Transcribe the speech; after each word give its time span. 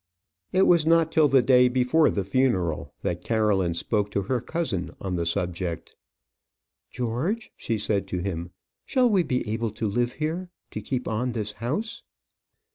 It 0.51 0.63
was 0.63 0.83
not 0.83 1.11
till 1.11 1.27
the 1.27 1.43
day 1.43 1.67
before 1.67 2.09
the 2.09 2.23
funeral 2.23 2.91
that 3.03 3.23
Caroline 3.23 3.75
spoke 3.75 4.09
to 4.09 4.23
her 4.23 4.41
cousin 4.41 4.89
on 4.99 5.15
the 5.15 5.27
subject. 5.27 5.95
"George," 6.89 7.51
she 7.55 7.77
said 7.77 8.07
to 8.07 8.17
him, 8.17 8.49
"shall 8.83 9.07
we 9.07 9.21
be 9.21 9.47
able 9.47 9.69
to 9.73 9.87
live 9.87 10.13
here? 10.13 10.49
to 10.71 10.81
keep 10.81 11.07
on 11.07 11.33
this 11.33 11.51
house?" 11.51 12.01